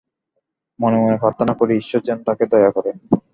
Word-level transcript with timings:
মনে 0.79 0.97
মনে 0.97 1.17
প্রার্থনা 1.17 1.53
করি, 1.53 1.73
ঈশ্বর 1.75 2.01
যেন 2.01 2.19
তাকে 2.23 2.43
দয়া 2.45 2.71
করেন। 2.71 2.95